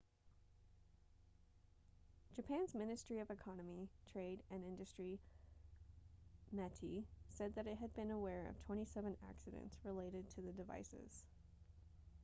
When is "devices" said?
10.53-11.23